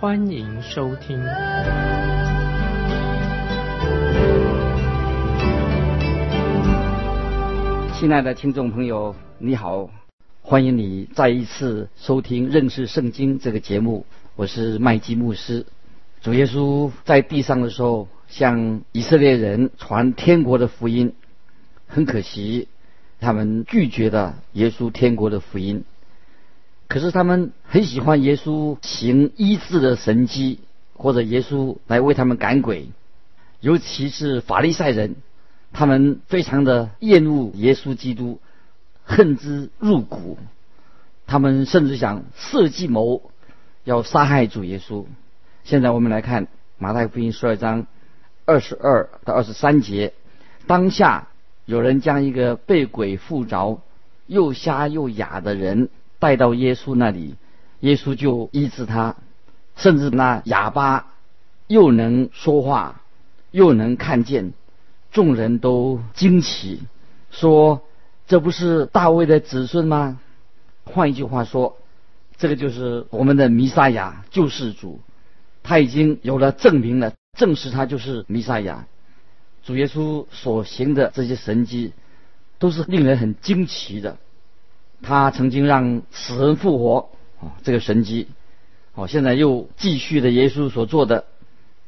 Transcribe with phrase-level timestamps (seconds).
[0.00, 1.22] 欢迎收听。
[7.92, 9.90] 亲爱的听众朋友，你好，
[10.40, 14.06] 欢迎你再一次收听认识圣经这个节目。
[14.36, 15.66] 我是麦基牧师。
[16.22, 21.12] 主耶稣在地上的时候，向以色列人传天国的福音。
[21.86, 22.68] 很可惜，
[23.20, 25.84] 他们拒绝了耶稣天国的福音。
[26.90, 30.58] 可是他们很喜欢耶稣行医治的神迹，
[30.94, 32.88] 或者耶稣来为他们赶鬼。
[33.60, 35.14] 尤其是法利赛人，
[35.72, 38.40] 他们非常的厌恶耶稣基督，
[39.04, 40.36] 恨之入骨。
[41.28, 43.22] 他们甚至想设计谋
[43.84, 45.04] 要杀害主耶稣。
[45.62, 47.86] 现在我们来看马太福音十二章
[48.46, 50.12] 二十二到二十三节，
[50.66, 51.28] 当下。
[51.66, 53.80] 有人将一个被鬼附着、
[54.26, 55.88] 又瞎又哑的人
[56.20, 57.34] 带到耶稣那里，
[57.80, 59.16] 耶稣就医治他，
[59.74, 61.14] 甚至那哑巴
[61.66, 63.00] 又能说话，
[63.50, 64.52] 又能看见，
[65.10, 66.82] 众人都惊奇，
[67.32, 67.82] 说
[68.28, 70.20] ：“这不是大卫的子孙吗？”
[70.84, 71.76] 换一句话说，
[72.36, 75.00] 这个就是我们的弥撒亚救世主，
[75.62, 78.86] 他已经有了证明了，证实他就是弥撒亚。
[79.62, 81.92] 主耶稣所行的这些神迹，
[82.58, 84.18] 都是令人很惊奇的。
[85.02, 87.10] 他曾经让死人复活，
[87.40, 88.28] 啊，这个神迹，
[88.94, 91.24] 哦，现在又继续的耶稣所做的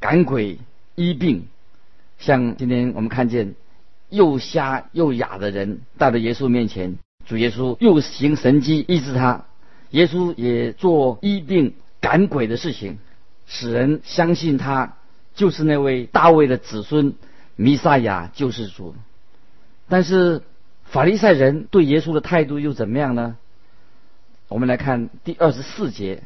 [0.01, 0.59] 赶鬼
[0.95, 1.47] 医病，
[2.19, 3.55] 像今天我们看见
[4.09, 9.45] 又瞎又哑的人带到耶稣面前，主耶稣又行神迹医治他，
[9.91, 12.99] 耶稣也做医病赶鬼的事情，
[13.47, 14.97] 使人相信他
[15.35, 17.15] 就是那位大卫的子孙。
[17.55, 18.95] 弥撒亚救世主，
[19.87, 20.43] 但是
[20.93, 23.39] 法利赛人对耶稣的态度又怎么样呢？
[24.49, 26.23] 我们来看第二十四节。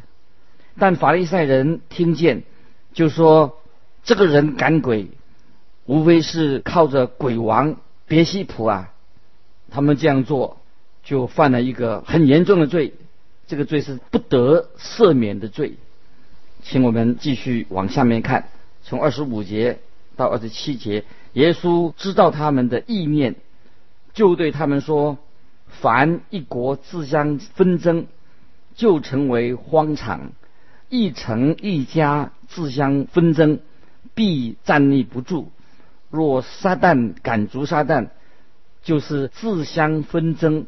[0.77, 2.43] 但法利赛人听见，
[2.93, 3.61] 就说
[4.03, 5.07] 这个人赶鬼，
[5.85, 7.77] 无非是靠着鬼王
[8.09, 8.93] 别西卜啊。
[9.71, 10.59] 他们这样做，
[11.05, 12.95] 就犯了一个很严重的罪，
[13.47, 15.75] 这个罪是不得赦免的罪。
[16.65, 18.49] 请我们继续往下面看，
[18.83, 19.79] 从二十五节。
[20.17, 23.35] 到二十七节，耶稣知道他们的意念，
[24.17, 25.19] 就对他们说
[25.69, 28.07] ：“凡一国自相纷争，
[28.75, 30.33] 就成为荒场；
[30.89, 33.61] 一城一家自相纷争，
[34.15, 35.53] 必站立不住。
[36.11, 38.09] 若撒旦赶逐撒旦，
[38.83, 40.67] 就是自相纷争，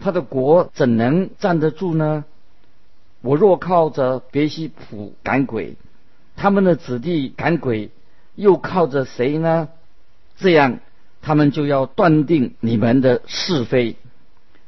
[0.00, 2.24] 他的国怎能站得住呢？
[3.22, 5.76] 我若靠着别西卜赶鬼，
[6.36, 7.90] 他们的子弟赶鬼。”
[8.36, 9.68] 又靠着谁呢？
[10.38, 10.78] 这样，
[11.22, 13.96] 他们就要断定你们的是非。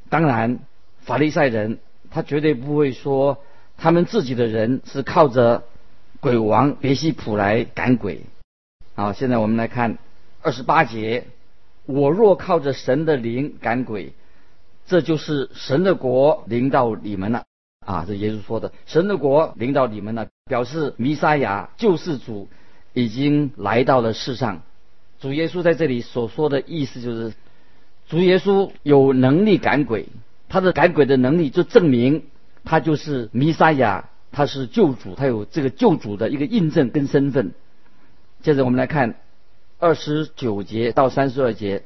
[0.08, 0.58] 当然，
[1.00, 1.78] 法利赛人
[2.10, 3.42] 他绝对不会说
[3.76, 5.64] 他们自己的人是靠着
[6.20, 8.22] 鬼王别西卜来赶鬼。
[8.94, 9.98] 好，现在我们来看
[10.42, 11.26] 二十八节：
[11.86, 14.12] 我若靠着神的灵赶鬼，
[14.86, 17.44] 这就是神的国临到你们了。
[17.86, 22.48] 啊，这耶稣说的，神的国临到你们了，表示弥撒亚救世主。
[22.94, 24.60] 已经来到了世上，
[25.22, 27.32] 主耶稣在这里所说的意思就是，
[28.08, 30.08] 主耶稣有能力赶鬼，
[30.48, 32.24] 他的赶鬼的能力就证明
[32.64, 37.52] 他就是弥撒亚，他是救主，他有这个救主的一个印证跟身份。
[38.42, 39.14] 接着我们来看
[39.78, 41.84] 二十九节到三十二节，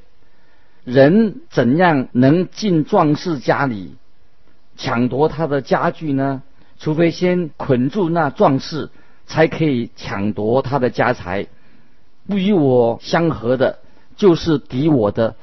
[0.84, 3.96] 人怎样能进壮士家里
[4.78, 6.42] 抢夺他的家具呢？
[6.78, 8.88] 除非先捆住那壮士。
[9.28, 11.48] 才可以抢夺他的家财，
[12.28, 13.78] 不与我相合的，
[14.16, 15.34] 就是敌我的；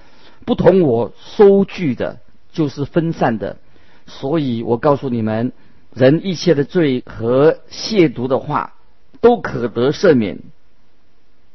[0.45, 2.19] 不同我收据的，
[2.51, 3.57] 就是分散的。
[4.05, 5.51] 所以我告诉你们，
[5.93, 8.73] 人一切的罪和亵渎的话，
[9.21, 10.37] 都可得赦免；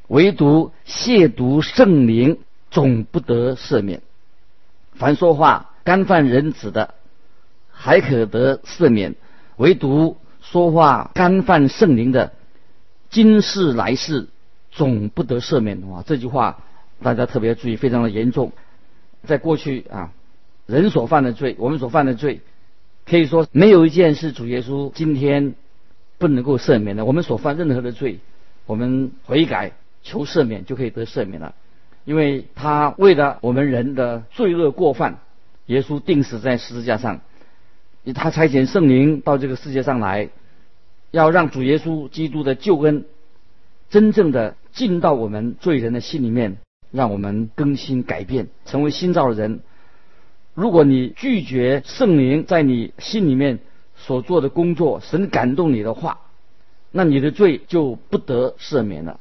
[0.09, 2.39] 唯独亵渎圣灵，
[2.71, 4.01] 总不得赦免。
[4.95, 6.95] 凡说话干犯人子的，
[7.71, 9.13] 还可得赦免；
[9.57, 10.17] 唯独。
[10.41, 12.33] 说话干犯圣灵的，
[13.11, 14.29] 今世来世
[14.79, 16.05] 总不得赦免啊！
[16.07, 16.61] 这句话
[17.03, 18.53] 大家特别注意，非常的严重。
[19.27, 20.13] 在过去啊，
[20.67, 22.43] 人所犯的罪，我们所犯的罪，
[23.05, 25.55] 可以说没有一件是主耶稣今天
[26.19, 27.05] 不能够赦免的。
[27.05, 28.21] 我们所犯任何的罪，
[28.67, 29.73] 我们悔改
[30.05, 31.57] 求赦免就可以得赦免了，
[32.05, 35.19] 因为他为了我们人的罪恶过犯，
[35.67, 37.21] 耶稣定死在十字架上，
[38.15, 40.29] 他差遣圣灵到这个世界上来，
[41.11, 43.05] 要让主耶稣基督的救恩
[43.91, 46.59] 真正的进到我们罪人的心里面，
[46.91, 49.61] 让我们更新改变，成为新造的人。
[50.55, 53.61] 如果你拒绝圣灵在你心里面
[53.97, 56.21] 所做的工作，神感动你的话，
[56.91, 59.21] 那你的罪就不得赦免了，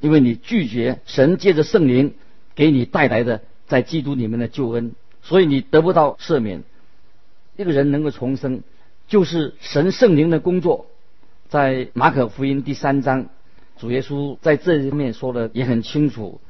[0.00, 2.14] 因为你拒绝神借着圣灵
[2.54, 4.92] 给你带来的在基督里面的救恩，
[5.22, 6.62] 所以你得不到赦免。
[7.56, 8.62] 一个人能够重生，
[9.08, 10.86] 就是神圣灵的工作。
[11.48, 13.26] 在马可福音第三章，
[13.82, 16.40] 主耶稣在这一面说的也很清楚，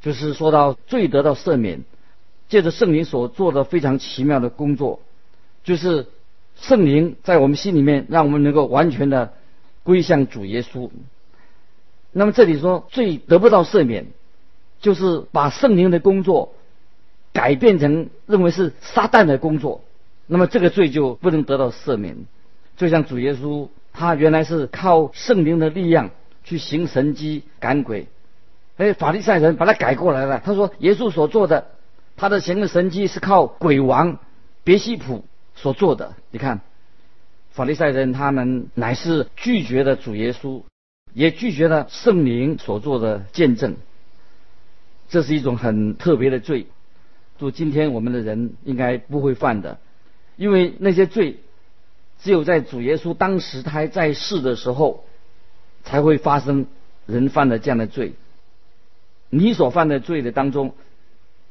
[0.00, 1.82] 就是说到罪得到赦免。
[2.48, 5.00] 借着圣灵所做的非常奇妙的工作，
[5.62, 6.06] 就是
[6.56, 9.34] 圣灵在我们心里面，让我们能够完全的
[9.82, 10.88] 归向主耶稣。
[12.12, 14.06] 那么这里说罪得不到赦免，
[14.80, 16.54] 就是把圣灵的工作
[17.34, 19.82] 改变成认为是撒旦的工作，
[20.26, 22.16] 那么这个罪就不能得到赦免。
[22.78, 26.08] 就像主耶稣，他原来是靠圣灵的力量
[26.44, 28.06] 去行神迹赶鬼，
[28.76, 30.40] 哎，法利赛人把他改过来了。
[30.44, 31.66] 他说耶稣所做的。
[32.16, 34.20] 他的行的神迹是靠鬼王
[34.62, 35.24] 别西卜
[35.56, 36.14] 所做的。
[36.30, 36.60] 你看，
[37.50, 40.62] 法利赛人他们乃是拒绝了主耶稣，
[41.12, 43.74] 也拒绝了圣灵所做的见证。
[45.08, 46.68] 这是一种很特别的罪，
[47.36, 49.78] 就今天我们的人应该不会犯的，
[50.36, 51.38] 因为那些罪
[52.22, 55.04] 只有在主耶稣当时他还在世的时候
[55.84, 56.66] 才会发生
[57.06, 58.14] 人犯了这样的罪。
[59.30, 60.74] 你所犯的罪的当中。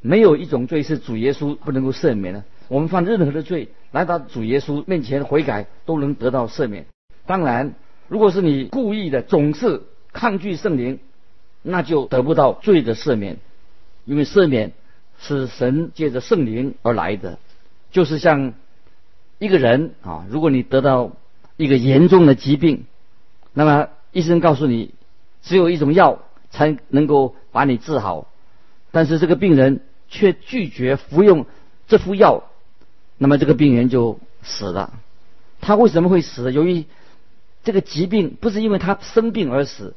[0.05, 2.43] 没有一种罪是主耶稣不能够赦免的。
[2.67, 6.87] 我们犯任何的罪，来到主耶稣面前悔改，都能得到赦免。
[7.25, 7.75] 当然，
[8.09, 9.81] 如果是你故意的，总是
[10.11, 10.99] 抗拒圣灵，
[11.61, 13.37] 那就得不到罪的赦免。
[14.03, 14.73] 因为赦免
[15.19, 17.39] 是神借着圣灵而来的，
[17.91, 18.53] 就是像
[19.39, 21.13] 一个人啊，如果你得到
[21.55, 22.83] 一个严重的疾病，
[23.53, 24.93] 那么医生告诉你，
[25.41, 26.19] 只有一种药
[26.49, 28.27] 才能够把你治好，
[28.91, 29.81] 但是这个病人。
[30.15, 31.47] 却拒绝服用
[31.87, 32.43] 这副药，
[33.17, 34.93] 那么这个病人就死了。
[35.59, 36.53] 他为什么会死？
[36.53, 36.85] 由于
[37.63, 39.95] 这个疾病不是因为他生病而死，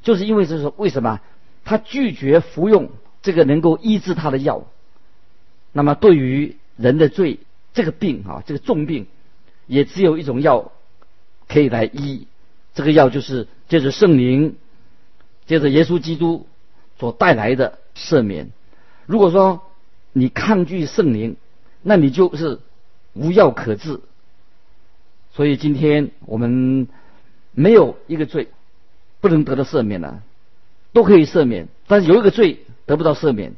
[0.00, 1.20] 就是因为是说为什么
[1.66, 2.88] 他拒绝服用
[3.20, 4.64] 这个能够医治他的药。
[5.72, 7.38] 那么对于人的罪，
[7.74, 9.06] 这个病啊，这个重病，
[9.66, 10.72] 也只有一种药
[11.46, 12.26] 可以来医。
[12.74, 14.56] 这个药就是借着圣灵，
[15.46, 16.46] 借着耶稣基督
[16.98, 18.50] 所带来的赦免。
[19.06, 19.62] 如果说
[20.12, 21.36] 你抗拒圣灵，
[21.82, 22.60] 那你就是
[23.12, 24.00] 无药可治。
[25.32, 26.88] 所以今天我们
[27.52, 28.48] 没有一个罪
[29.20, 30.20] 不能得到赦免的，
[30.92, 31.68] 都可以赦免。
[31.86, 33.54] 但是有一个罪得不到赦免，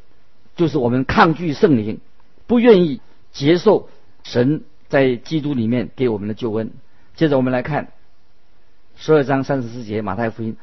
[0.57, 2.01] 就是我们抗拒圣灵，
[2.47, 3.01] 不愿意
[3.33, 3.89] 接受
[4.25, 6.73] 神在基督里面给我们的救恩。
[7.17, 7.93] 接着我们来看
[9.03, 10.59] 十二章三十四节马太福音，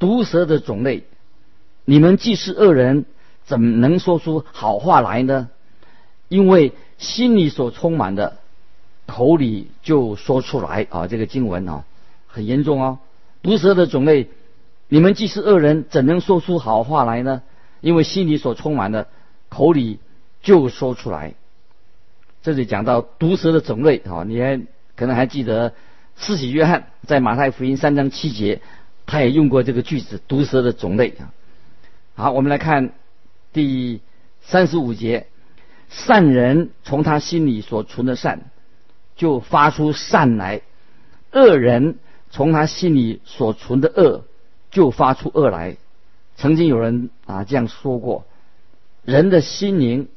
[0.00, 1.04] 毒蛇的种类，
[1.84, 3.06] 你们既是恶人。
[3.44, 5.48] 怎能说出好话来呢？
[6.28, 8.38] 因为心里所充满的，
[9.06, 11.06] 口里就说出来啊！
[11.06, 11.84] 这个经文啊，
[12.26, 12.98] 很严重哦。
[13.42, 14.30] 毒蛇的种类，
[14.88, 17.40] 你们既是恶人，怎能说出好话来呢？
[17.80, 19.06] 因为心里所充满的，
[19.48, 20.00] 口里
[20.42, 21.34] 就说出来。
[22.42, 24.60] 这里讲到毒蛇的种类啊，你还
[24.96, 25.72] 可能还记得，
[26.16, 28.60] 施洗约翰在马太福音三章七节，
[29.04, 31.32] 他也用过这个句子“毒蛇的种类”啊。
[32.14, 32.92] 好，我们来看。
[33.52, 34.02] 第
[34.42, 35.28] 三十五节，
[35.88, 38.50] 善人从他心里所存的善，
[39.16, 40.60] 就发出善来；
[41.32, 41.96] 恶人
[42.30, 44.24] 从他心里所存的恶，
[44.70, 45.78] 就发出恶来。
[46.36, 48.26] 曾经有人啊这样说过：
[49.06, 50.08] 人的心灵，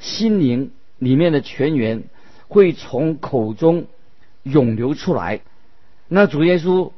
[0.00, 2.02] 心灵里面的泉源
[2.48, 3.86] 会从口中
[4.44, 5.40] 涌流出来。
[6.06, 6.92] 那主耶稣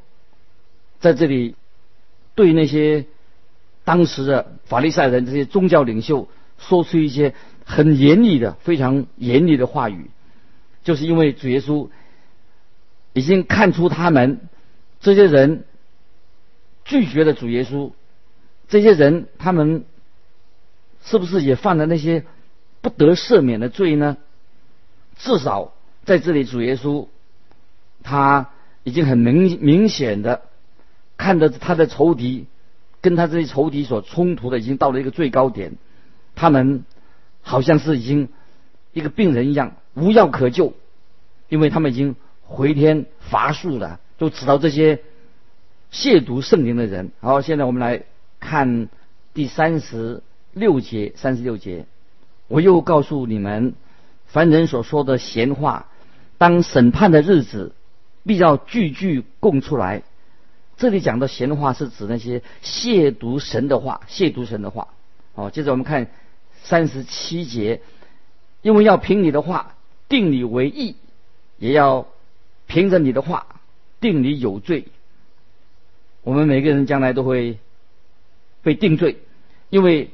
[1.00, 1.56] 在这里
[2.34, 3.06] 对那些。
[3.86, 7.34] 当时的法利赛人这些宗教领袖说出一些
[7.64, 10.10] 很严厉的、非常严厉的话语，
[10.82, 11.88] 就是因为主耶稣
[13.12, 14.40] 已经看出他们
[14.98, 15.62] 这些人
[16.84, 17.92] 拒绝了主耶稣，
[18.66, 19.84] 这些人他们
[21.04, 22.24] 是不是也犯了那些
[22.80, 24.16] 不得赦免的罪呢？
[25.16, 25.74] 至少
[26.04, 27.06] 在这里，主耶稣
[28.06, 28.50] 他
[28.84, 30.42] 已经很明明显的
[31.16, 32.46] 看着他的仇敌。
[33.02, 35.74] 跟他这些仇敌所冲突的已经到了一个最高点，
[36.34, 36.84] 他们
[37.40, 38.28] 好像是已经
[38.92, 40.72] 一个病人一样无药可救，
[41.48, 44.96] 因为他们已经回天乏术了，就知道这些
[45.92, 47.12] 亵渎圣灵的人。
[47.20, 48.02] 好，现在我们来
[48.40, 48.88] 看
[49.34, 50.22] 第三十
[50.52, 51.86] 六节，三十六节，
[52.48, 53.74] 我又告诉你们，
[54.26, 55.86] 凡人所说的闲话，
[56.38, 57.72] 当审判的日子，
[58.26, 60.02] 必要句句供出来。
[60.76, 64.88] 这里讲的闲话是指那些亵渎神的话，亵渎神的话。
[65.34, 66.08] 好，接着我们看
[66.62, 67.80] 三十七节，
[68.60, 69.74] 因为要凭你的话
[70.08, 70.96] 定你为义，
[71.58, 72.06] 也要
[72.66, 73.46] 凭着你的话
[74.00, 74.86] 定你有罪。
[76.22, 77.58] 我们每个人将来都会
[78.62, 79.18] 被定罪，
[79.70, 80.10] 因为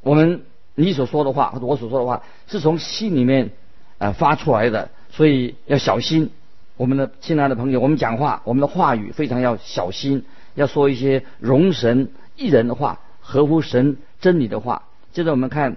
[0.00, 0.44] 我们
[0.74, 3.50] 你所说的话我所说的话是从心里面
[3.98, 6.30] 呃发出来的，所以要小心。
[6.76, 14.82] 我们的亲爱的朋友，我们讲话，我们的话语非常要小心，要说一些容神一人的话，合乎神真理的话。
[15.12, 15.76] 接着我们看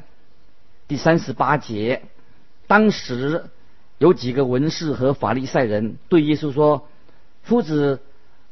[0.88, 2.02] 第三十八节，
[2.66, 3.46] 当时
[4.00, 6.88] 有几个文士和法利赛人对耶稣说
[7.44, 8.00] ：“夫子，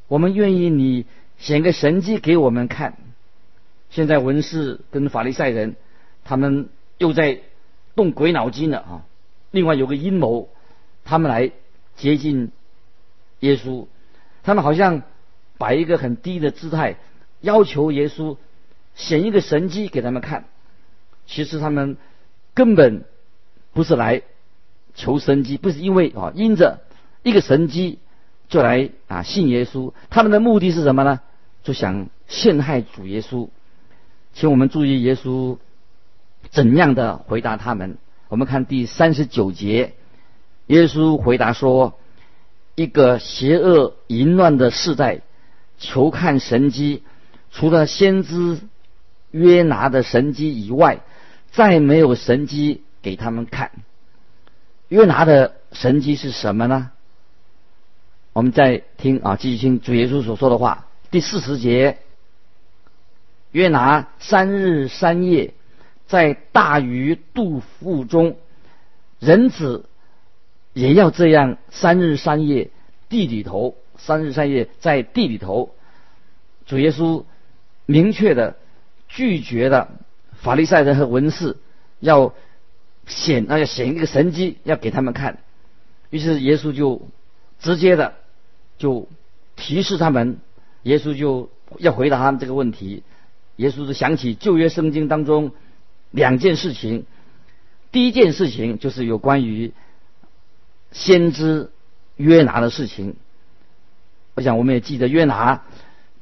[0.07, 1.07] 我们愿意你
[1.39, 2.97] 显个神迹给我们看。”
[3.89, 5.75] 现在文士跟法利赛人
[6.23, 7.39] 他们又在
[7.95, 9.01] 动鬼脑筋了啊！
[9.49, 10.49] 另外有个阴谋，
[11.03, 11.51] 他们来。
[11.95, 12.51] 接近
[13.39, 13.87] 耶稣，
[14.43, 15.03] 他们好像
[15.57, 16.97] 摆一个很低的姿态，
[17.41, 18.37] 要求耶稣
[18.95, 20.45] 显一个神迹给他们看。
[21.25, 21.97] 其实他们
[22.53, 23.05] 根本
[23.73, 24.23] 不是来
[24.93, 26.81] 求神迹，不是因为啊因着
[27.23, 27.99] 一个神迹
[28.49, 29.93] 就来啊信耶稣。
[30.09, 31.21] 他们的目的是什么呢？
[31.63, 33.49] 就想陷害主耶稣。
[34.33, 35.57] 请我们注意耶稣
[36.49, 37.97] 怎样的回答他们。
[38.27, 39.93] 我们看第三十九节。
[40.67, 41.99] 耶稣回答说
[42.73, 45.21] ：“一个邪恶淫乱的世代，
[45.77, 47.03] 求看神迹，
[47.51, 48.59] 除了先知
[49.29, 51.01] 约拿的神迹以外，
[51.51, 53.69] 再没有神迹给他们看。
[54.87, 56.89] 约拿的神迹是什么呢？
[58.33, 60.87] 我们再听啊，继续听主耶稣所说的话。
[61.11, 61.99] 第四十节，
[63.51, 65.53] 约拿三日三夜
[66.07, 68.37] 在大鱼肚腹中，
[69.19, 69.85] 人子。”
[70.75, 72.69] 也要这样三日三夜
[73.07, 75.73] 地里头，三日三夜在地里头。
[76.65, 77.23] 主耶稣
[77.85, 78.57] 明确的
[79.07, 79.89] 拒绝了
[80.33, 81.55] 法利赛人和文士
[82.01, 82.33] 要
[83.07, 85.37] 显那要显一个神迹要给他们看，
[86.09, 87.07] 于是耶稣就
[87.57, 88.15] 直接的
[88.77, 89.07] 就
[89.55, 90.39] 提示他们，
[90.83, 93.03] 耶稣就要回答他们这个问题。
[93.55, 95.53] 耶稣是想起旧约圣经当中
[96.11, 97.05] 两件事情，
[97.93, 99.71] 第一件事情就是有关于。
[100.91, 101.71] 先知
[102.15, 103.15] 约拿的事情，
[104.35, 105.63] 我想我们也记得约拿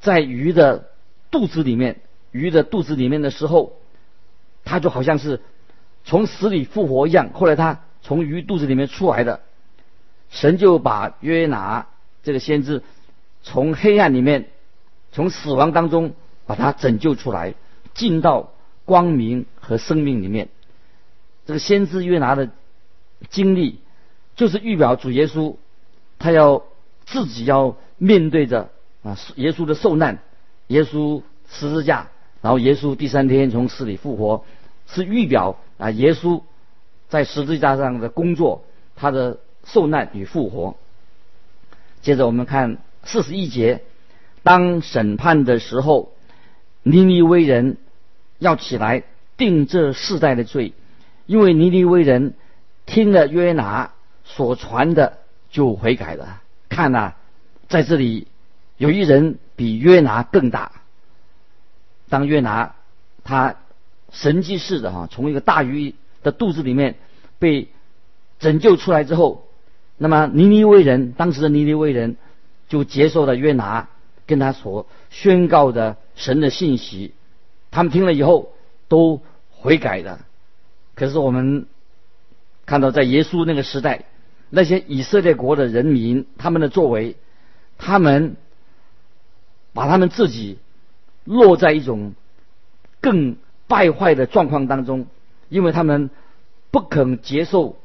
[0.01, 0.89] 在鱼的
[1.29, 2.01] 肚子里面，
[2.31, 3.73] 鱼的肚子里面的时候，
[4.63, 5.41] 他就好像是
[6.03, 7.29] 从死里复活一样。
[7.33, 9.41] 后来他从鱼肚子里面出来的，
[10.29, 11.87] 神就把约拿
[12.23, 12.81] 这个先知
[13.43, 14.49] 从黑暗里面，
[15.11, 16.15] 从死亡当中
[16.47, 17.53] 把他拯救出来，
[17.93, 18.53] 进到
[18.85, 20.49] 光明和生命里面。
[21.45, 22.49] 这个先知约拿的
[23.29, 23.82] 经历。
[24.35, 25.55] 就是预表主耶稣，
[26.17, 26.63] 他要
[27.05, 28.71] 自己要面对着
[29.03, 30.19] 啊耶稣的受难，
[30.67, 32.07] 耶稣十字架，
[32.41, 34.43] 然后耶稣第三天从死里复活，
[34.87, 36.41] 是预表啊耶稣
[37.09, 38.63] 在十字架上的工作，
[38.95, 40.75] 他的受难与复活。
[42.01, 43.81] 接着我们看四十一节，
[44.41, 46.11] 当审判的时候，
[46.81, 47.77] 尼尼微人
[48.39, 49.03] 要起来
[49.37, 50.73] 定这世代的罪，
[51.27, 52.33] 因为尼尼微人
[52.85, 53.92] 听了约拿。
[54.23, 56.41] 所传的就悔改了。
[56.69, 57.13] 看呐，
[57.67, 58.27] 在这里
[58.77, 60.71] 有一人比约拿更大。
[62.09, 62.75] 当约拿
[63.23, 63.55] 他
[64.11, 66.95] 神迹似的哈，从一个大鱼的肚子里面
[67.37, 67.69] 被
[68.39, 69.47] 拯救出来之后，
[69.97, 72.17] 那么尼尼微人当时的尼尼微人
[72.69, 73.89] 就接受了约拿
[74.25, 77.13] 跟他所宣告的神的信息。
[77.71, 78.53] 他们听了以后
[78.87, 80.25] 都悔改了。
[80.95, 81.67] 可是我们
[82.65, 84.05] 看到在耶稣那个时代。
[84.55, 87.15] 那些以色列国的人民，他们的作为，
[87.79, 88.35] 他们
[89.73, 90.59] 把他们自己
[91.23, 92.13] 落在一种
[93.01, 95.07] 更败坏的状况当中，
[95.49, 96.11] 因为他们
[96.69, 97.79] 不肯接受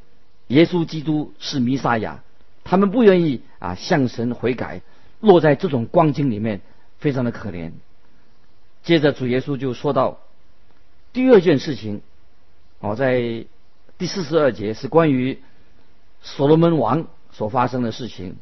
[0.48, 2.22] 耶稣基督是弥撒亚，
[2.64, 4.82] 他们不愿意啊向神悔改，
[5.20, 6.60] 落在这种光景里面，
[6.98, 7.72] 非常的可怜。
[8.82, 10.20] 接着主耶稣就说到
[11.14, 12.02] 第二件事情，
[12.80, 13.46] 哦，在
[13.96, 15.38] 第四十二节是关于。
[16.22, 18.36] 所罗门王所发生的事情，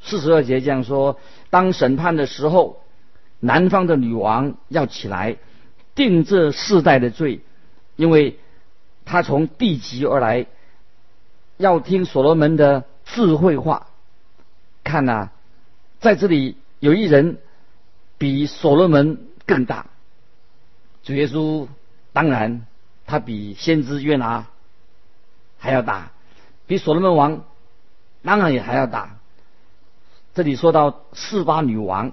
[0.00, 1.18] 四十二节这样说：
[1.50, 2.82] 当审判的时候，
[3.40, 5.36] 南方的女王要起来
[5.94, 7.40] 定这世代的罪，
[7.96, 8.38] 因为
[9.04, 10.46] 她从地极而来，
[11.56, 13.86] 要听所罗门的智慧话。
[14.82, 15.30] 看呐，
[16.00, 17.38] 在这里有一人
[18.18, 19.86] 比所罗门更大。
[21.02, 21.68] 主耶稣
[22.12, 22.66] 当然
[23.06, 24.46] 他比先知约拿
[25.58, 26.12] 还要大，
[26.66, 27.44] 比所罗门王
[28.22, 29.18] 当然也还要大。
[30.34, 32.12] 这里说到四八女王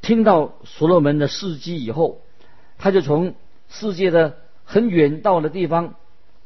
[0.00, 2.20] 听到所罗门的事迹以后，
[2.78, 3.34] 他就从
[3.68, 5.94] 世界的很远到的地方，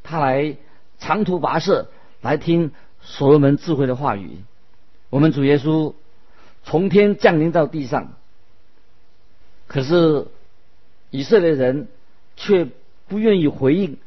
[0.02, 0.56] 他来
[0.98, 1.88] 长途跋涉
[2.20, 4.42] 来听所罗门智慧的话语。
[5.10, 5.94] 我们主耶稣
[6.64, 8.12] 从天降临到地上，
[9.66, 10.26] 可是
[11.10, 11.88] 以色列人
[12.36, 12.68] 却
[13.06, 13.98] 不愿意回应，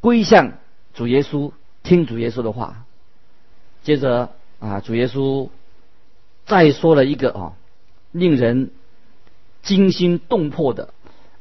[0.00, 0.52] 归向
[0.94, 1.52] 主耶稣，
[1.84, 2.84] 听主耶稣的话。
[3.84, 5.50] 接着啊，主耶稣
[6.46, 7.52] 再说了一个啊，
[8.12, 8.70] 令人
[9.62, 10.94] 惊心动魄的、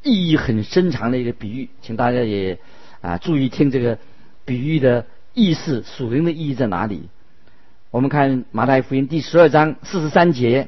[0.04, 2.60] 意义很深长的一个比喻，请大家也
[3.02, 3.98] 啊注意听这个
[4.44, 7.10] 比喻的意思，属灵的意义在哪里？
[7.92, 10.68] 我们看马太福音第十二章四十三节，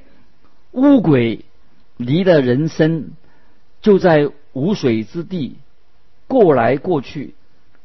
[0.71, 1.43] 乌鬼
[1.97, 3.11] 离了人身，
[3.81, 5.57] 就在无水之地
[6.27, 7.35] 过来过去，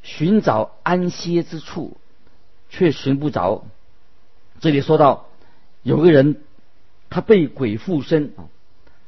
[0.03, 1.97] 寻找安歇之处，
[2.69, 3.65] 却寻不着。
[4.61, 5.27] 这里说到
[5.83, 6.37] 有个人，
[7.09, 8.49] 他被鬼附身啊，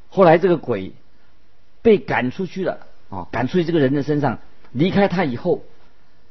[0.08, 0.92] 后来这个鬼
[1.82, 4.38] 被赶出去了啊，赶出去这个人的身上，
[4.72, 5.62] 离开他以后，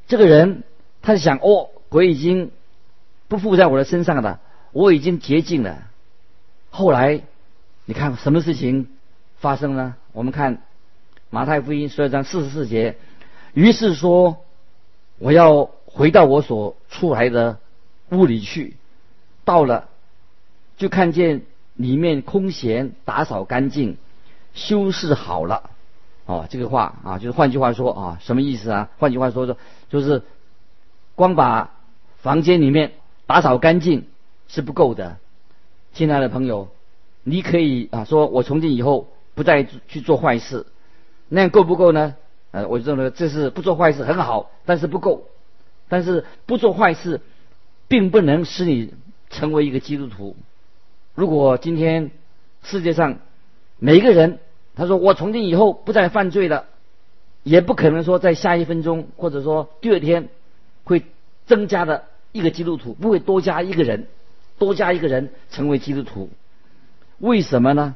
[0.08, 0.64] 这个人
[1.02, 2.52] 他想哦，鬼已经。
[3.28, 4.42] 不附在我的身上了，
[4.74, 5.88] 我已经洁净了。
[6.70, 7.22] 后来，
[7.86, 8.90] 你看什么事情
[9.38, 9.96] 发生呢？
[10.12, 10.62] 我们看
[11.30, 12.98] 马太福音十二章四十四节，
[13.54, 14.44] 于是说
[15.22, 17.60] 我要回到我所出来的
[18.10, 18.76] 屋里去。
[19.46, 19.88] 到了，
[20.78, 21.44] 就看见
[21.76, 23.98] 里面空闲，打扫干净，
[24.54, 25.70] 修饰好了。
[26.26, 28.90] 哦，这个话啊，就是换句话说啊，什么意思啊？
[28.98, 29.58] 换句话说说，
[29.90, 30.24] 就是
[31.16, 31.72] 光把
[32.18, 32.94] 房间里面。
[33.28, 34.08] 打扫干净
[34.50, 35.18] 是不够的，
[35.94, 36.68] 亲爱的朋友，
[37.24, 40.66] 你可以啊说，我从今以后不再去做坏事，
[41.30, 42.16] 那样够不够呢？
[42.52, 45.26] 呃，我认为这是不做坏事很好，但是不够。
[45.90, 47.22] 但是不做坏事，
[47.88, 48.94] 并不能使你
[49.30, 50.36] 成为一个基督徒。
[51.16, 52.12] 如果今天
[52.64, 53.20] 世界上
[53.80, 54.40] 每一个人
[54.76, 56.66] 他说我从今以后不再犯罪了，
[57.44, 60.30] 也不可能说在下一分钟或者说第二天
[60.84, 61.04] 会
[61.46, 62.06] 增加的。
[62.34, 64.08] 一个基督徒不会多加一个人，
[64.58, 66.30] 多加一个人成为基督徒，
[67.20, 67.96] 为什么呢？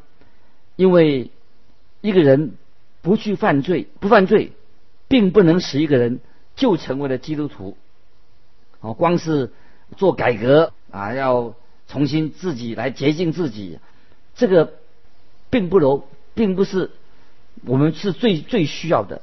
[0.75, 1.31] 因为
[2.01, 2.51] 一个人
[3.05, 4.51] 不去犯罪，不犯罪，
[5.07, 6.19] 并不能使一个人
[6.55, 7.77] 就成为了基督徒。
[8.79, 9.53] 哦，光是
[9.95, 11.53] 做改革啊，要
[11.87, 13.77] 重新自己来洁净自己，
[14.33, 14.73] 这个
[15.51, 16.89] 并不如，并不是
[17.63, 19.21] 我们是最最需要的。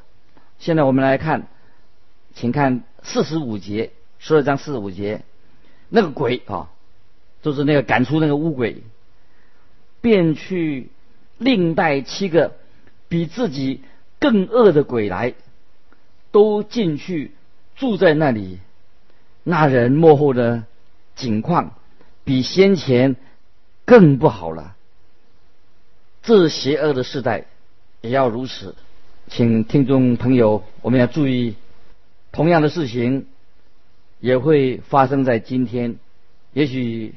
[0.60, 1.48] 现在我们来看，
[2.36, 3.90] 请看四十五节。
[4.20, 5.24] 十二章四十五节，
[5.88, 6.70] 那个鬼啊，
[7.42, 8.84] 就是那个赶出那个乌鬼，
[10.00, 10.90] 便去
[11.38, 12.52] 另带七个
[13.12, 13.82] 比自己
[14.18, 15.34] 更恶的鬼来，
[16.30, 17.32] 都进去
[17.76, 18.58] 住在那里。
[19.42, 20.64] 那人幕后的
[21.14, 21.74] 景况
[22.24, 23.16] 比先前
[23.84, 24.74] 更不好了。
[26.22, 27.44] 这邪恶的时代
[28.00, 28.74] 也要如此，
[29.28, 31.56] 请听众朋友，我们要注意
[32.32, 33.26] 同样的事情。
[34.20, 35.96] 也会发生在今天。
[36.52, 37.12] 也许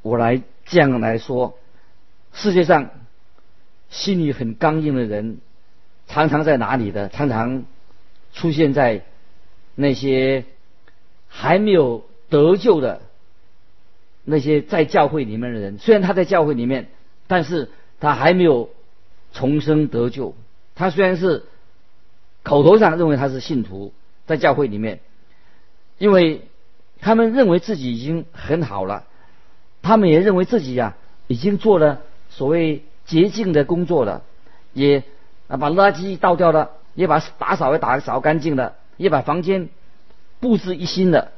[0.00, 1.58] 我来这样来说，
[2.32, 2.90] 世界上
[3.90, 5.38] 心里很刚硬的人，
[6.06, 7.08] 常常在哪里的？
[7.08, 7.64] 常常
[8.32, 9.02] 出现在
[9.74, 10.44] 那些
[11.28, 13.02] 还没有得救的
[14.24, 15.78] 那些在教会里面的人。
[15.78, 16.88] 虽然他在教会里面，
[17.26, 17.70] 但是
[18.00, 18.70] 他还没有
[19.32, 20.34] 重生得救。
[20.74, 21.44] 他虽然是
[22.42, 23.92] 口头上认为他是信徒，
[24.26, 25.00] 在教会里面。
[25.98, 26.42] 因为
[27.00, 29.06] 他们认为自己已经很好了，
[29.80, 30.94] 他们也认为自己呀
[31.26, 34.22] 已经做了所谓洁净的工作了，
[34.74, 35.04] 也
[35.48, 39.68] 啊把垃圾倒掉了，也把打扫也打扫干净了，也把房间
[40.40, 41.32] 布置一新了。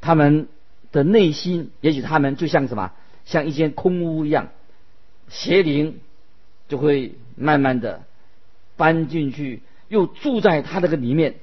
[0.00, 0.48] 他们
[0.92, 2.92] 的内心，也许他们就像什么，
[3.26, 4.48] 像一间空屋一样，
[5.28, 6.00] 邪灵
[6.68, 8.02] 就会慢慢的
[8.76, 11.34] 搬进去，又住在他这个里面，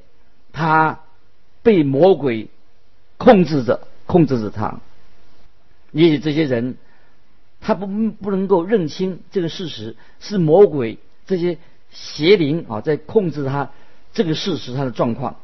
[0.51, 1.01] 他。
[1.61, 2.47] 被魔鬼
[3.17, 4.79] 控制着，控制着他。
[5.91, 6.77] 也许这些人，
[7.61, 11.57] 他不不能够认清这个事实，是魔鬼这些
[11.91, 13.71] 邪灵啊在控制他。
[14.11, 15.35] 这个事实，他的状况，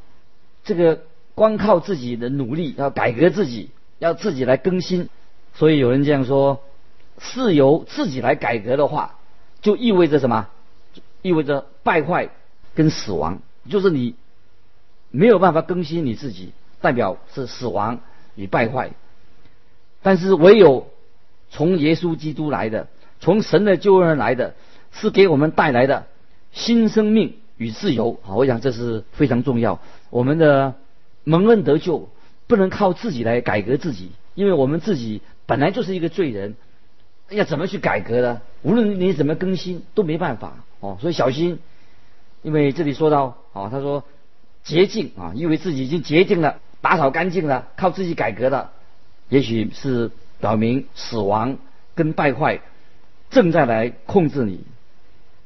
[0.63, 1.03] 这个
[1.35, 5.09] 光靠自己的努力要改革自己，要自己来更新。
[5.53, 6.61] 所以有人这样说：，
[7.19, 9.19] 是由自己来改革的话，
[9.61, 10.47] 就意味着什么？
[11.21, 12.29] 意味着败坏
[12.73, 14.15] 跟死亡，就是你。
[15.11, 16.51] 没有办法更新你自己，
[16.81, 18.01] 代表是死亡
[18.35, 18.91] 与败坏。
[20.01, 20.89] 但是唯有
[21.55, 22.87] 从耶稣基督来的，
[23.21, 24.55] 从神的救恩而来的，
[24.91, 26.05] 是给我们带来的
[26.51, 28.19] 新生命与自由。
[28.27, 29.79] 啊，我想这是非常重要。
[30.09, 30.73] 我们的
[31.23, 32.09] 蒙恩得救
[32.45, 36.55] 不能靠自己来改革自己，因为我们自己本来就是一个罪人，
[37.29, 38.41] 要怎么去改革呢？
[38.61, 40.97] 无论你怎么更新都没办法哦。
[40.99, 41.59] 所以小心，
[42.41, 44.03] 因为这里说到啊，他说
[44.65, 46.59] 洁净啊，以为自己已经洁净了。
[46.81, 48.71] 打扫干净了，靠自己改革的，
[49.29, 50.11] 也许是
[50.45, 51.57] 表明死亡
[51.95, 52.61] 跟败坏
[53.31, 54.59] 正在来控制你。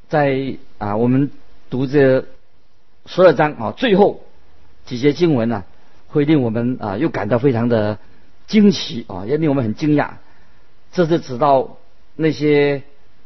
[0.10, 1.32] 在啊，我们
[1.70, 2.26] 读这
[3.06, 4.20] 十二章啊，最后
[4.84, 5.64] 几节经文呢，
[6.10, 7.98] 会令我们啊又感到非常的
[8.46, 10.16] 惊奇啊，也令我们很惊讶。
[10.92, 11.78] 这是指到
[12.18, 12.84] 那些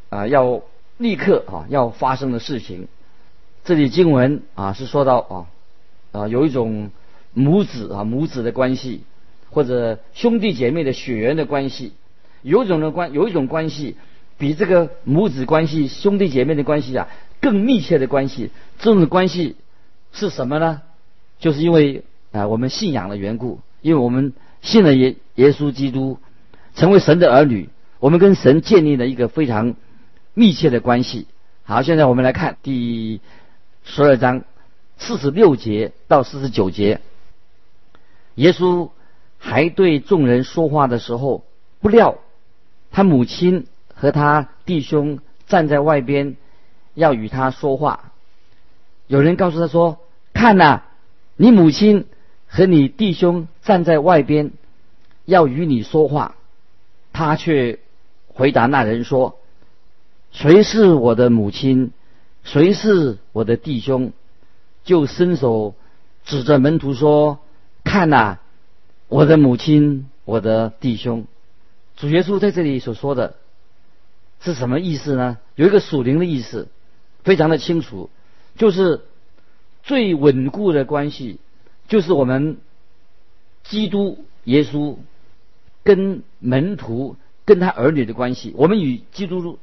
[0.10, 0.62] 啊要
[1.00, 2.88] 立刻啊要发生的事情。
[3.64, 5.36] 这里经文啊是说到啊
[6.12, 6.92] 啊有一种。
[7.36, 9.02] 母子啊，母子的关系，
[9.54, 11.94] 或者兄弟姐妹的血缘的关系，
[12.42, 13.96] 有种的关，有一种关系
[14.38, 17.08] 比这个母子关系、兄弟姐妹的关系啊
[17.39, 18.50] 更密切的关系。
[18.80, 19.56] 这种关系
[20.12, 20.82] 是什么呢？
[21.39, 26.18] 就是因为啊我们信仰的缘故，因为我们信了耶耶稣基督，
[26.76, 29.76] 成为神的儿女，我们跟神建立了一个非常
[30.34, 31.28] 密切的关系。
[31.63, 33.22] 好，现在我们来看第
[33.84, 34.44] 十二章
[34.98, 37.02] 四十六节到四十九节。
[38.36, 38.89] 耶稣
[39.45, 41.43] 还对众人说话的时候，
[41.82, 42.17] 不料
[42.91, 46.38] 他母亲和他弟兄站在外边，
[46.93, 48.13] 要与他说话。
[49.08, 49.99] 有人告诉他说
[50.34, 50.84] ：“看呐，
[51.36, 52.06] 你母亲
[52.47, 54.53] 和你弟兄站在外边，
[55.25, 56.36] 要与你说话。”
[57.12, 57.79] 他却
[58.27, 59.38] 回答那人说
[60.32, 61.91] ：“谁是我的母亲？
[62.45, 64.13] 谁是我的弟兄？”
[64.86, 65.75] 就伸手
[66.23, 67.39] 指着门徒说。
[67.84, 68.39] 看呐，
[69.08, 71.26] 我的母亲，我的弟兄，
[71.96, 73.36] 主耶稣在这里所说的，
[74.39, 75.38] 是什么意思呢？
[75.56, 76.68] 有一个属灵的意思，
[77.24, 78.10] 非常的清楚，
[78.58, 79.02] 就是
[79.84, 81.38] 最稳固的关系，
[81.88, 82.58] 就是我们
[83.63, 84.98] 基督耶稣
[85.84, 88.54] 跟门徒跟他儿女的关系。
[88.58, 89.60] 我们与基督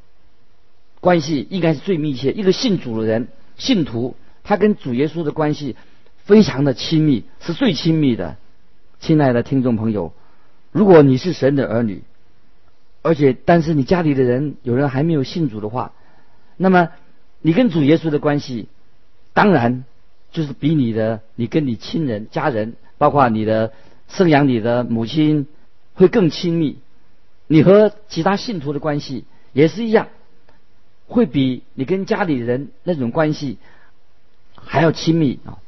[1.01, 2.33] 关系应该是最密切。
[2.33, 5.77] 一个信主的人，信徒，他跟主耶稣的关系。
[6.23, 8.37] 非常的亲密，是最亲密的。
[9.01, 10.13] 亲爱的听众朋友，
[10.73, 12.03] 如果你是神的儿女，
[13.01, 15.93] 而且但是你家里的人有人还没有信主的话，
[16.59, 16.91] 那么
[17.41, 18.69] 你跟主耶稣的关系，
[19.33, 19.85] 当然
[20.31, 23.73] 就是比你的你跟你亲人、家人，包括你的
[24.07, 25.47] 生养你的母亲，
[25.95, 26.79] 会更亲密。
[27.47, 30.09] 你和其他信徒的关系也是一样，
[31.09, 33.57] 会比你跟家里人那种关系
[34.55, 35.59] 还要亲密啊。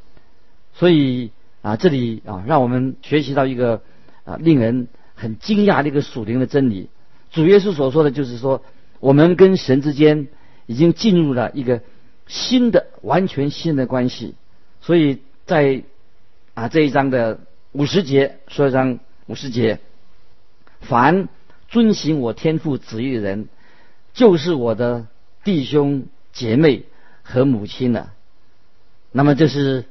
[0.75, 3.83] 所以啊，这里啊，让我们学习到一个
[4.25, 6.91] 啊，令人很惊讶的一个属灵的真理。
[7.31, 8.65] 主耶稣所说的就是说，
[8.99, 10.27] 我们跟神之间
[10.67, 11.81] 已经进入了一个
[12.27, 14.35] 新的、完全新的关系。
[14.81, 15.85] 所以在
[16.55, 17.39] 啊这一章的
[17.71, 19.79] 五十节，说一章五十节，
[20.81, 21.29] 凡
[21.69, 23.49] 遵行我天父旨意的人，
[24.13, 25.07] 就是我的
[25.45, 26.83] 弟兄姐妹
[27.23, 28.13] 和母亲了。
[29.13, 29.85] 那么这是。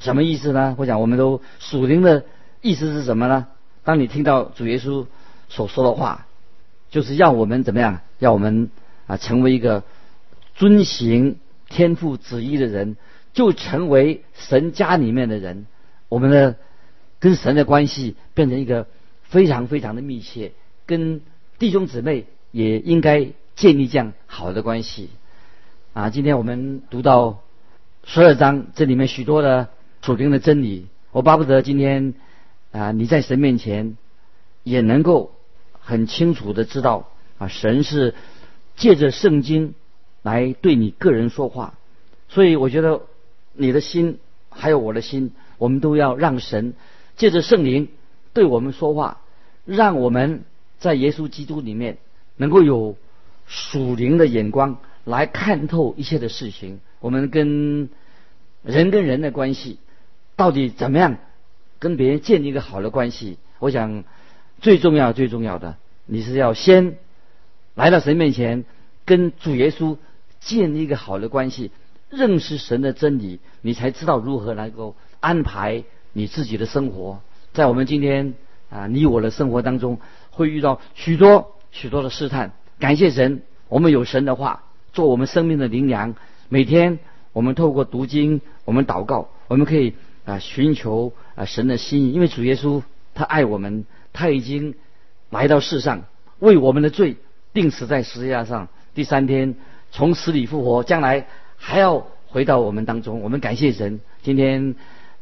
[0.00, 0.76] 什么意思呢？
[0.78, 2.24] 我想，我们都属灵的
[2.60, 3.48] 意思是什么呢？
[3.82, 5.06] 当你听到主耶稣
[5.48, 6.26] 所说的话，
[6.90, 8.00] 就是要我们怎么样？
[8.18, 8.70] 要我们
[9.06, 9.82] 啊，成为一个
[10.54, 12.96] 遵行天父旨意的人，
[13.32, 15.66] 就成为神家里面的人。
[16.08, 16.56] 我们的
[17.18, 18.86] 跟神的关系变成一个
[19.22, 20.52] 非常非常的密切，
[20.86, 21.22] 跟
[21.58, 25.10] 弟兄姊妹也应该建立这样好的关系。
[25.92, 27.40] 啊，今天我们读到
[28.04, 29.70] 十二章，这里面许多的。
[30.00, 32.14] 属灵的真理，我巴不得今天
[32.72, 33.98] 啊，你在神面前
[34.62, 35.32] 也能够
[35.72, 38.14] 很清楚的知道啊，神是
[38.74, 39.74] 借着圣经
[40.22, 41.74] 来对你个人说话。
[42.28, 43.02] 所以我觉得
[43.52, 46.72] 你的心还有我的心，我们都要让神
[47.16, 47.88] 借着圣灵
[48.32, 49.20] 对我们说话，
[49.66, 50.44] 让我们
[50.78, 51.98] 在耶稣基督里面
[52.36, 52.96] 能够有
[53.46, 56.80] 属灵的眼光来看透一切的事情。
[57.00, 57.90] 我们跟
[58.62, 59.78] 人跟人的关系。
[60.38, 61.16] 到底怎么样
[61.80, 63.38] 跟别人建立一个好的关系？
[63.58, 64.04] 我想
[64.60, 65.74] 最重要、最重要的，
[66.06, 66.96] 你是要先
[67.74, 68.64] 来到神面前，
[69.04, 69.96] 跟主耶稣
[70.38, 71.72] 建立一个好的关系，
[72.08, 77.20] 认识神的真理，你才知道如何能够安排你自己的生活。
[77.52, 78.34] 在我们今天
[78.70, 79.98] 啊，你我的生活当中，
[80.30, 82.52] 会遇到许多许多的试探。
[82.78, 86.14] 感谢神，我们有神的话做我们生命的灵粮。
[86.48, 87.00] 每天
[87.32, 89.94] 我们透过读经，我们祷告，我们可以。
[90.28, 92.82] 啊，寻求啊神的心意，因为主耶稣
[93.14, 94.74] 他爱我们，他已经
[95.30, 96.04] 来到世上
[96.38, 97.16] 为我们的罪
[97.54, 99.54] 钉死在十字架上，第三天
[99.90, 103.22] 从死里复活，将来还要回到我们当中。
[103.22, 104.74] 我们感谢神，今天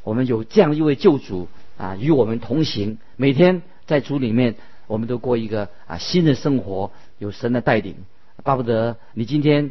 [0.02, 1.46] 我们有这样一位救主
[1.78, 4.56] 啊，与我们同行，每天在主里面，
[4.88, 7.94] 我们都过一个啊新的生活，有神的带领。
[8.42, 9.70] 巴不得你今天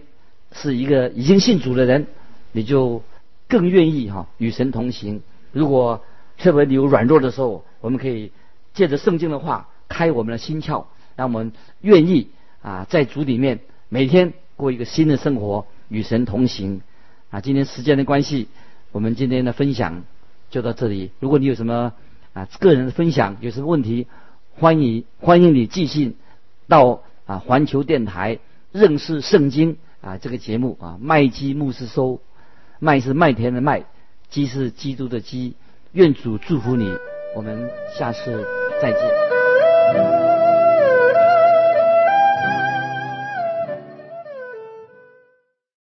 [0.54, 2.08] 是一个已经信主的人，
[2.54, 3.04] 你就
[3.48, 5.22] 更愿意哈与神同行。
[5.52, 6.04] 如果
[6.38, 8.32] 特别你有软弱的时候，我们可以
[8.74, 12.30] 借着圣经的话开我们的心窍，让我们愿意
[12.62, 16.82] 啊在主里面每天过一个新的生活，与神同行。
[17.30, 18.48] 啊，今天时间的关系，
[18.92, 20.04] 我们今天的分享
[20.50, 21.12] 就到这里。
[21.20, 21.94] 如果你有什么
[22.34, 24.08] 啊个人的分享，有什么问题，
[24.56, 26.16] 欢迎欢迎你寄信
[26.68, 28.40] 到啊环球电台。
[28.72, 32.20] 认识圣经啊，这个节目啊，麦基牧师收，
[32.80, 33.84] 麦是麦田的麦，
[34.30, 35.56] 鸡是基督的鸡，
[35.92, 36.94] 愿主祝福你，
[37.36, 38.46] 我们下次
[38.82, 40.14] 再见。